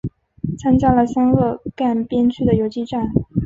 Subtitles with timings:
[0.57, 3.07] 参加了湘鄂赣边区的游击战。